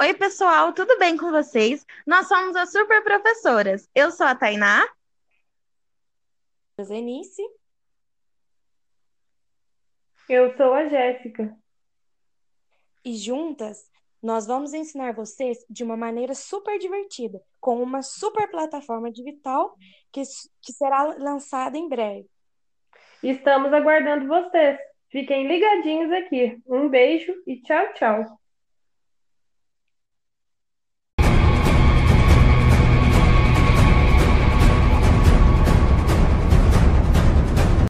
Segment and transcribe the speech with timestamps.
[0.00, 1.86] Oi, pessoal, tudo bem com vocês?
[2.06, 3.86] Nós somos as super professoras.
[3.94, 4.80] Eu sou a Tainá.
[6.78, 7.42] Eu sou a Zenice.
[10.26, 11.54] Eu sou a Jéssica.
[13.04, 13.90] E juntas,
[14.22, 19.76] nós vamos ensinar vocês de uma maneira super divertida, com uma super plataforma digital
[20.10, 20.22] que,
[20.62, 22.26] que será lançada em breve.
[23.22, 24.78] Estamos aguardando vocês.
[25.10, 26.58] Fiquem ligadinhos aqui.
[26.66, 28.39] Um beijo e tchau, tchau.